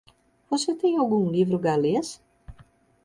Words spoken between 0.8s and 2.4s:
algum livro galês?